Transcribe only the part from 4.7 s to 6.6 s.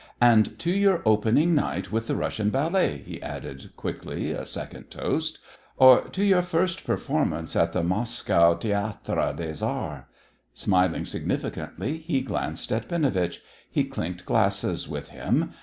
toast, "or to your